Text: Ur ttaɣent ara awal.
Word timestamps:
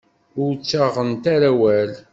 Ur 0.41 0.51
ttaɣent 0.55 1.23
ara 1.35 1.49
awal. 1.53 1.91